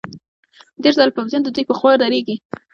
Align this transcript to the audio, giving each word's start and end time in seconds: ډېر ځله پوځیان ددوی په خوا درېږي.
ډېر 0.81 0.93
ځله 0.97 1.11
پوځیان 1.17 1.41
ددوی 1.43 1.63
په 1.67 1.75
خوا 1.79 1.91
درېږي. 2.01 2.35